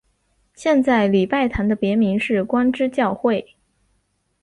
[0.55, 3.53] 现在礼拜堂的别名是光之教会。